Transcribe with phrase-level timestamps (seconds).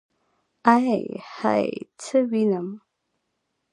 [0.73, 0.97] ائ
[1.37, 1.69] هئ
[2.01, 2.67] څه وينم.